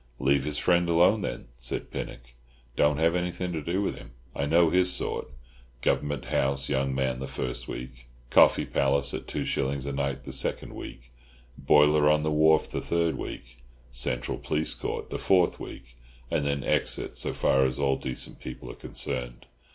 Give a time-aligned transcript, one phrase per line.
[0.17, 2.33] "Leave his friend alone, then," said Pinnock;
[2.75, 4.13] "don't have anything to do with him.
[4.35, 9.85] I know his sort—Government House young man the first week, Coffee Palace at two shillings
[9.85, 11.11] a night the second week,
[11.55, 13.59] boiler on the wharf the third week,
[13.91, 15.95] Central Police Court the fourth week,
[16.31, 19.45] and then exit so far as all decent people are concerned."